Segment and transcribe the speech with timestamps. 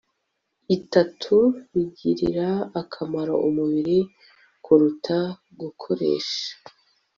[0.77, 1.35] itatu
[1.71, 2.49] bigirira
[2.81, 3.97] akamaro umubiri
[4.63, 5.17] kuruta
[5.59, 6.45] gukoresha